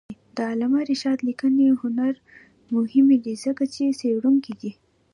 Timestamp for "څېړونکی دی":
3.99-4.71